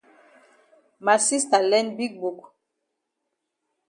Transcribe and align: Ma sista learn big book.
Ma 1.03 1.15
sista 1.27 1.57
learn 1.61 1.89
big 1.97 2.13
book. 2.21 2.39